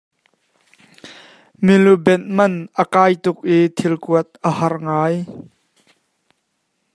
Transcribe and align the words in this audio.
Milubenh 1.65 2.25
man 2.37 2.53
a 2.81 2.83
kai 2.93 3.13
tuk 3.23 3.37
i 3.55 3.57
thil 3.77 3.95
kuat 4.03 4.27
a 4.47 4.49
har 4.57 4.73
ngai. 4.85 5.15